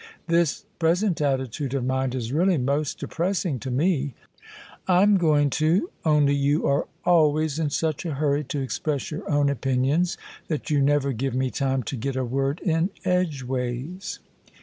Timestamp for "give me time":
11.11-11.83